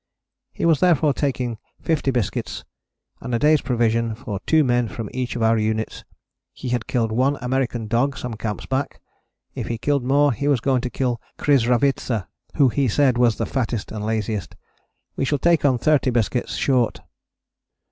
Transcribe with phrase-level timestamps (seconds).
[0.51, 2.65] He was therefore taking fifty biscuits,
[3.19, 6.03] and a day's provisions for two men from each of our units.
[6.53, 8.99] He had killed one American dog some camps back:
[9.53, 12.25] if he killed more he was going to kill Krisravitza
[12.55, 14.55] who he said was the fattest and laziest.
[15.15, 17.01] We shall take on thirty biscuits short."